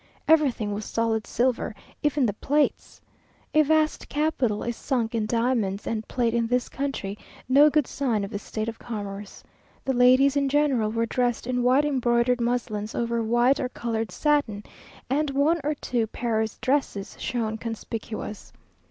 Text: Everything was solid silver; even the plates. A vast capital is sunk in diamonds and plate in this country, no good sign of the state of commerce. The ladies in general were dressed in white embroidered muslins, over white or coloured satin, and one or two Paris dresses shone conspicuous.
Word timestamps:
Everything 0.27 0.73
was 0.73 0.83
solid 0.83 1.27
silver; 1.27 1.75
even 2.01 2.25
the 2.25 2.33
plates. 2.33 2.99
A 3.53 3.61
vast 3.61 4.09
capital 4.09 4.63
is 4.63 4.75
sunk 4.75 5.13
in 5.13 5.27
diamonds 5.27 5.85
and 5.85 6.07
plate 6.07 6.33
in 6.33 6.47
this 6.47 6.69
country, 6.69 7.19
no 7.47 7.69
good 7.69 7.85
sign 7.85 8.23
of 8.23 8.31
the 8.31 8.39
state 8.39 8.67
of 8.67 8.79
commerce. 8.79 9.43
The 9.85 9.93
ladies 9.93 10.35
in 10.35 10.49
general 10.49 10.89
were 10.89 11.05
dressed 11.05 11.45
in 11.45 11.61
white 11.61 11.85
embroidered 11.85 12.41
muslins, 12.41 12.95
over 12.95 13.21
white 13.21 13.59
or 13.59 13.69
coloured 13.69 14.09
satin, 14.11 14.63
and 15.07 15.29
one 15.29 15.61
or 15.63 15.75
two 15.75 16.07
Paris 16.07 16.57
dresses 16.61 17.15
shone 17.19 17.59
conspicuous. 17.59 18.51